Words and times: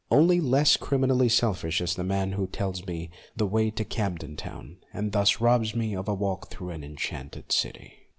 Only 0.09 0.41
less 0.41 0.77
crimi 0.77 1.09
nally 1.09 1.29
selfish 1.29 1.79
is 1.79 1.93
the 1.93 2.03
man 2.03 2.31
who 2.31 2.47
tells 2.47 2.87
me 2.87 3.11
the 3.35 3.45
way 3.45 3.69
to 3.69 3.85
Camden 3.85 4.35
Town, 4.35 4.77
and 4.91 5.11
thus 5.11 5.39
robs 5.39 5.75
me 5.75 5.95
of 5.95 6.07
a 6.07 6.15
walk 6.15 6.49
through 6.49 6.71
an 6.71 6.83
enchanted 6.83 7.51
city. 7.51 8.07